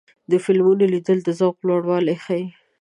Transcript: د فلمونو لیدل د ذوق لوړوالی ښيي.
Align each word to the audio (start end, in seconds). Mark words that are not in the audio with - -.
د 0.31 0.33
فلمونو 0.43 0.83
لیدل 0.93 1.17
د 1.23 1.29
ذوق 1.39 1.57
لوړوالی 1.67 2.15
ښيي. 2.23 2.45